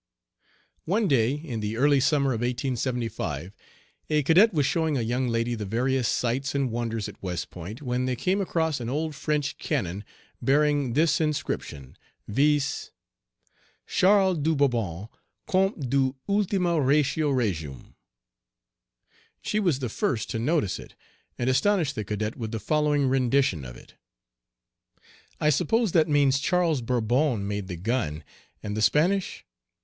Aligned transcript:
One 0.85 1.07
day 1.07 1.33
in 1.35 1.59
the 1.59 1.77
early 1.77 1.99
summer 1.99 2.31
of 2.33 2.41
1875, 2.41 3.51
a 4.09 4.23
cadet 4.23 4.51
was 4.51 4.65
showing 4.65 4.97
a 4.97 5.01
young 5.03 5.27
lady 5.27 5.53
the 5.53 5.67
various 5.67 6.07
sights 6.07 6.55
and 6.55 6.71
wonders 6.71 7.07
at 7.07 7.21
West 7.21 7.51
Point, 7.51 7.83
when 7.83 8.07
they 8.07 8.15
came 8.15 8.41
across 8.41 8.79
an 8.79 8.89
old 8.89 9.13
French 9.13 9.59
cannon 9.59 10.03
bearing 10.41 10.93
this 10.93 11.21
inscription, 11.21 11.99
viz., 12.27 12.89
"Charles 13.85 14.39
de 14.39 14.55
Bourbon, 14.55 15.07
Compte 15.45 15.87
d'Eu, 15.87 16.13
ultima 16.27 16.81
ratio 16.81 17.29
regum." 17.29 17.93
She 19.43 19.59
was 19.59 19.77
the 19.77 19.87
first 19.87 20.31
to 20.31 20.39
notice 20.39 20.79
it, 20.79 20.95
and 21.37 21.47
astonished 21.47 21.93
the 21.93 22.03
cadet 22.03 22.35
with 22.35 22.51
the 22.51 22.59
following 22.59 23.05
rendition 23.07 23.63
of 23.63 23.77
it: 23.77 23.93
"I 25.39 25.51
suppose 25.51 25.91
that 25.91 26.07
means 26.09 26.39
Charles 26.39 26.81
Bourbon 26.81 27.47
made 27.47 27.67
the 27.67 27.77
gun, 27.77 28.23
and 28.63 28.75
the 28.75 28.81
Spanish 28.81 29.45